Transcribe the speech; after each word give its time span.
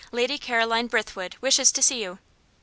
Lady 0.11 0.39
Caroline 0.39 0.87
Brithwood 0.87 1.35
wishes 1.41 1.71
to 1.71 1.81
see 1.83 2.01
you." 2.01 2.17